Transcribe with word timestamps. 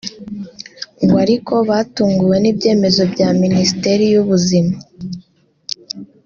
ngo 1.01 1.15
ariko 1.25 1.53
batunguwe 1.69 2.35
n’ibyemezo 2.39 3.01
bya 3.13 3.27
Minisiteri 3.41 4.03
y’Ubuzima 4.13 4.73